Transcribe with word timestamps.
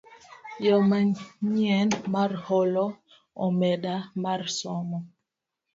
Yo 0.65 0.75
manyien 0.89 1.89
mar 2.13 2.31
holo 2.45 2.85
omenda 3.45 3.93
mar 4.23 4.41
somo 4.59 4.97